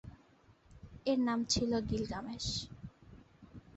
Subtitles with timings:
[1.05, 2.47] এর নাম ছিল গিলগামেশ।